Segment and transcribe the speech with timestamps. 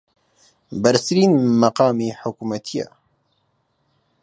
[0.81, 2.87] بەرزترین مەقامی حکوومەتییە